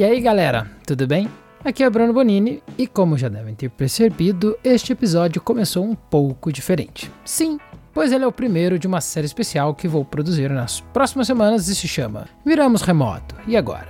[0.00, 1.28] E aí galera, tudo bem?
[1.62, 6.50] Aqui é Bruno Bonini e, como já devem ter percebido, este episódio começou um pouco
[6.50, 7.12] diferente.
[7.22, 7.60] Sim,
[7.92, 11.68] pois ele é o primeiro de uma série especial que vou produzir nas próximas semanas
[11.68, 13.34] e se chama Viramos Remoto.
[13.46, 13.88] E agora?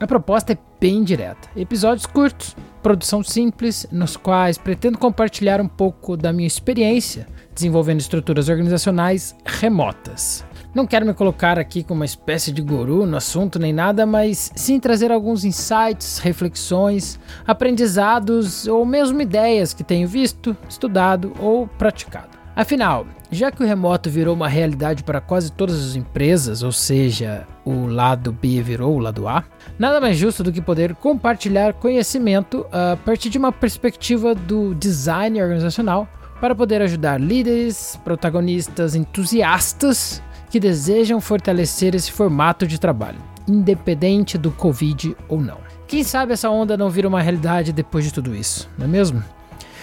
[0.00, 6.16] A proposta é bem direta: episódios curtos, produção simples, nos quais pretendo compartilhar um pouco
[6.16, 10.44] da minha experiência desenvolvendo estruturas organizacionais remotas.
[10.76, 14.52] Não quero me colocar aqui como uma espécie de guru no assunto nem nada, mas
[14.54, 22.36] sim trazer alguns insights, reflexões, aprendizados ou mesmo ideias que tenho visto, estudado ou praticado.
[22.54, 27.46] Afinal, já que o remoto virou uma realidade para quase todas as empresas, ou seja,
[27.64, 29.44] o lado B virou o lado A,
[29.78, 35.40] nada mais justo do que poder compartilhar conhecimento a partir de uma perspectiva do design
[35.40, 36.06] organizacional
[36.38, 40.22] para poder ajudar líderes, protagonistas, entusiastas
[40.56, 45.58] que desejam fortalecer esse formato de trabalho, independente do Covid ou não.
[45.86, 49.22] Quem sabe essa onda não vira uma realidade depois de tudo isso, não é mesmo?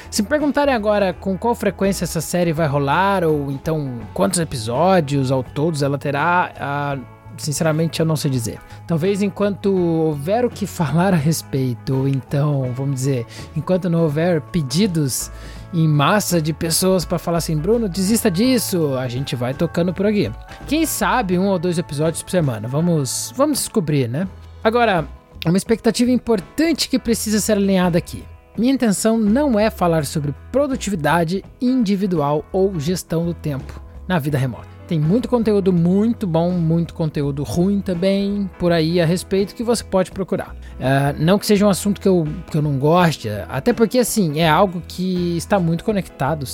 [0.09, 5.43] Se perguntarem agora com qual frequência essa série vai rolar, ou então quantos episódios ao
[5.43, 6.97] todos ela terá, ah,
[7.37, 8.59] sinceramente eu não sei dizer.
[8.87, 14.41] Talvez enquanto houver o que falar a respeito, ou então, vamos dizer, enquanto não houver
[14.41, 15.29] pedidos
[15.73, 20.05] em massa de pessoas para falar assim, Bruno, desista disso, a gente vai tocando por
[20.05, 20.31] aqui.
[20.67, 24.27] Quem sabe um ou dois episódios por semana, vamos, vamos descobrir, né?
[24.63, 25.07] Agora,
[25.45, 28.23] uma expectativa importante que precisa ser alinhada aqui.
[28.57, 34.72] Minha intenção não é falar sobre produtividade individual ou gestão do tempo na vida remota.
[34.87, 39.83] Tem muito conteúdo muito bom, muito conteúdo ruim também por aí a respeito que você
[39.83, 40.55] pode procurar.
[40.73, 44.39] Uh, não que seja um assunto que eu, que eu não goste, até porque assim
[44.39, 46.45] é algo que está muito conectado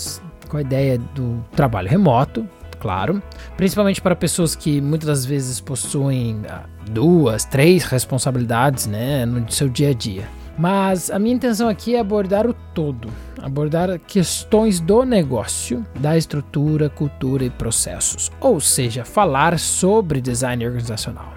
[0.48, 2.48] com a ideia do trabalho remoto,
[2.80, 3.22] claro,
[3.58, 9.70] principalmente para pessoas que muitas das vezes possuem ah, duas, três responsabilidades né, no seu
[9.70, 10.39] dia a dia.
[10.60, 13.08] Mas a minha intenção aqui é abordar o todo,
[13.42, 21.34] abordar questões do negócio, da estrutura, cultura e processos, ou seja, falar sobre design organizacional.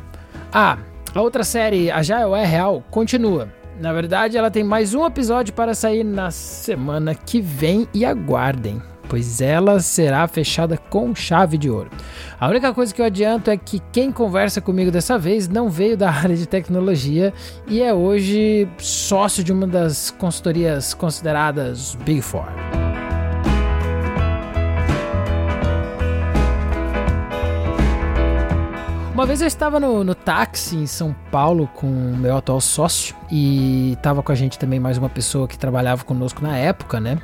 [0.53, 0.77] Ah,
[1.15, 3.49] a outra série, a Jael é Real, continua.
[3.81, 8.83] Na verdade, ela tem mais um episódio para sair na semana que vem e aguardem
[9.13, 11.91] pois ela será fechada com chave de ouro.
[12.41, 15.99] A única coisa que eu adianto é que quem conversa comigo dessa vez não veio
[15.99, 17.31] da área de tecnologia
[17.69, 22.47] e é hoje sócio de uma das consultorias consideradas Big Four.
[29.23, 33.15] Uma vez eu estava no, no táxi em São Paulo com o meu atual sócio
[33.31, 37.21] e estava com a gente também mais uma pessoa que trabalhava conosco na época, né?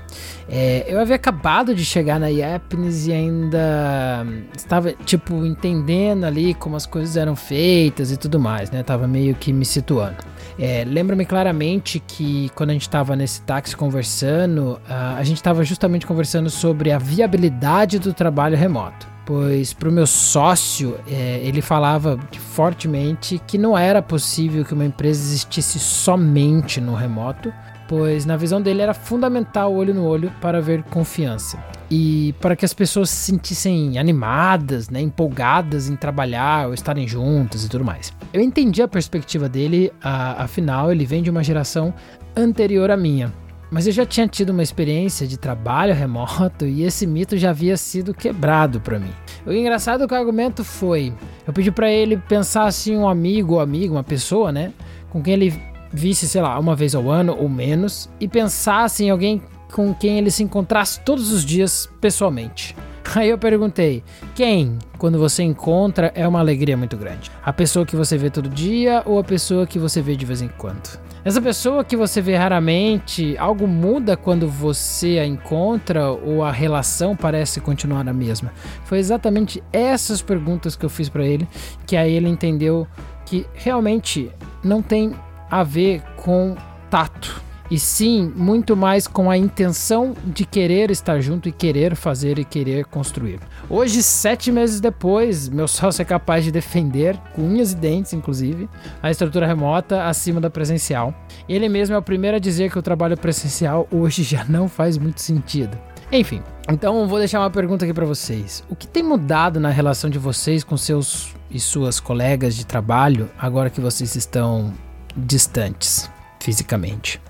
[0.48, 4.25] É, eu havia acabado de chegar na Yapnes e ainda
[4.56, 8.84] estava, tipo, entendendo ali como as coisas eram feitas e tudo mais, né?
[8.84, 10.19] Tava meio que me situando.
[10.56, 16.06] É, Lembro-me claramente que quando a gente estava nesse táxi conversando, a gente estava justamente
[16.06, 22.19] conversando sobre a viabilidade do trabalho remoto pois para o meu sócio é, ele falava
[22.55, 27.53] fortemente que não era possível que uma empresa existisse somente no remoto,
[27.87, 32.65] pois na visão dele era fundamental olho no olho para haver confiança e para que
[32.65, 38.15] as pessoas se sentissem animadas, né, empolgadas em trabalhar ou estarem juntas e tudo mais.
[38.33, 41.93] Eu entendi a perspectiva dele, a, afinal ele vem de uma geração
[42.34, 43.31] anterior à minha.
[43.70, 47.76] Mas eu já tinha tido uma experiência de trabalho remoto e esse mito já havia
[47.76, 49.12] sido quebrado para mim.
[49.44, 51.12] O engraçado é que o argumento foi:
[51.46, 54.72] eu pedi para ele pensar assim um amigo ou amigo, uma pessoa, né,
[55.10, 55.62] com quem ele
[55.92, 59.42] visse, sei lá, uma vez ao ano ou menos, e pensasse em alguém
[59.72, 62.74] com quem ele se encontrasse todos os dias pessoalmente.
[63.14, 64.02] Aí eu perguntei:
[64.34, 67.30] quem, quando você encontra, é uma alegria muito grande?
[67.44, 70.42] A pessoa que você vê todo dia ou a pessoa que você vê de vez
[70.42, 70.98] em quando?
[71.24, 77.16] Essa pessoa que você vê raramente, algo muda quando você a encontra ou a relação
[77.16, 78.52] parece continuar a mesma?
[78.84, 81.47] Foi exatamente essas perguntas que eu fiz para ele
[81.86, 82.86] que aí ele entendeu
[83.27, 84.30] que realmente
[84.62, 85.12] não tem
[85.50, 86.56] a ver com
[86.88, 92.38] tato e sim muito mais com a intenção de querer estar junto e querer fazer
[92.38, 93.41] e querer construir.
[93.68, 98.68] Hoje, sete meses depois, meu sócio é capaz de defender, com unhas e dentes inclusive,
[99.03, 101.15] a estrutura remota acima da presencial.
[101.48, 104.97] Ele mesmo é o primeiro a dizer que o trabalho presencial hoje já não faz
[104.97, 105.78] muito sentido.
[106.10, 108.64] Enfim, então vou deixar uma pergunta aqui para vocês.
[108.71, 113.30] O que tem mudado na relação de vocês com seus e suas colegas de trabalho
[113.38, 114.72] agora que vocês estão
[115.14, 116.10] distantes
[116.41, 117.21] fisicamente?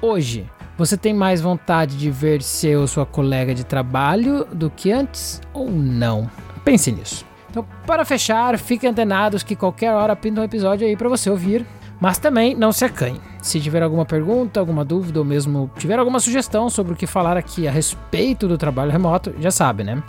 [0.00, 5.40] Hoje, você tem mais vontade de ver seu sua colega de trabalho do que antes
[5.52, 6.28] ou não?
[6.64, 7.24] Pense nisso.
[7.50, 11.64] Então, para fechar, fiquem antenados que qualquer hora pinta um episódio aí para você ouvir.
[12.00, 13.20] Mas também não se acanhe.
[13.40, 17.36] Se tiver alguma pergunta, alguma dúvida ou mesmo tiver alguma sugestão sobre o que falar
[17.36, 20.02] aqui a respeito do trabalho remoto, já sabe, né?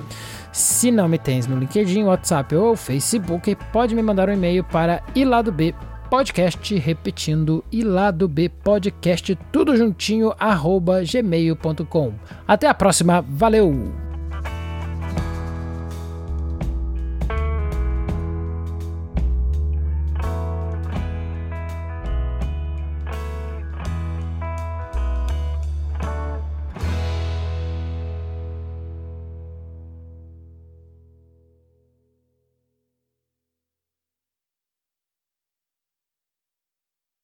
[0.51, 5.03] Se não me tens no LinkedIn, WhatsApp ou Facebook, pode me mandar um e-mail para
[5.13, 5.75] iladob
[6.15, 12.13] podcast, repetindo iladob podcast tudo juntinho arroba gmail.com.
[12.47, 14.04] Até a próxima, valeu!